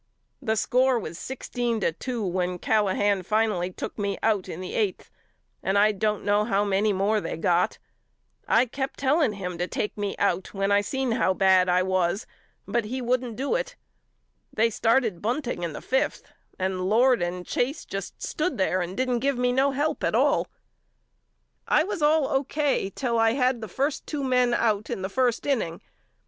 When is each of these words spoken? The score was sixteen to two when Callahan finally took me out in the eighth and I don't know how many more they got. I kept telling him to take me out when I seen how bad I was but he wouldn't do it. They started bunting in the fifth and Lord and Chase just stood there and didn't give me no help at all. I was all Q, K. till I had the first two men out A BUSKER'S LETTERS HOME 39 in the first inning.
The 0.41 0.55
score 0.55 0.97
was 0.97 1.19
sixteen 1.19 1.79
to 1.81 1.91
two 1.91 2.25
when 2.25 2.57
Callahan 2.57 3.21
finally 3.21 3.69
took 3.71 3.99
me 3.99 4.17
out 4.23 4.49
in 4.49 4.59
the 4.59 4.73
eighth 4.73 5.11
and 5.61 5.77
I 5.77 5.91
don't 5.91 6.25
know 6.25 6.43
how 6.43 6.63
many 6.63 6.91
more 6.91 7.21
they 7.21 7.37
got. 7.37 7.77
I 8.47 8.65
kept 8.65 8.97
telling 8.97 9.33
him 9.33 9.59
to 9.59 9.67
take 9.67 9.95
me 9.95 10.15
out 10.17 10.55
when 10.55 10.71
I 10.71 10.81
seen 10.81 11.11
how 11.11 11.35
bad 11.35 11.69
I 11.69 11.83
was 11.83 12.25
but 12.67 12.85
he 12.85 12.99
wouldn't 12.99 13.35
do 13.35 13.53
it. 13.53 13.75
They 14.51 14.71
started 14.71 15.21
bunting 15.21 15.61
in 15.61 15.73
the 15.73 15.81
fifth 15.81 16.23
and 16.57 16.89
Lord 16.89 17.21
and 17.21 17.45
Chase 17.45 17.85
just 17.85 18.23
stood 18.23 18.57
there 18.57 18.81
and 18.81 18.97
didn't 18.97 19.19
give 19.19 19.37
me 19.37 19.51
no 19.51 19.69
help 19.69 20.03
at 20.03 20.15
all. 20.15 20.47
I 21.67 21.83
was 21.83 22.01
all 22.01 22.27
Q, 22.43 22.43
K. 22.45 22.89
till 22.89 23.19
I 23.19 23.33
had 23.33 23.61
the 23.61 23.67
first 23.67 24.07
two 24.07 24.23
men 24.23 24.55
out 24.55 24.55
A 24.55 24.57
BUSKER'S 24.57 24.65
LETTERS 24.65 24.65
HOME 24.65 24.81
39 24.81 24.97
in 24.97 25.01
the 25.03 25.09
first 25.09 25.45
inning. 25.45 25.81